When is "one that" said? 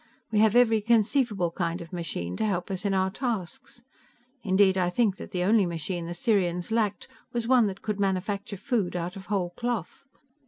7.47-7.83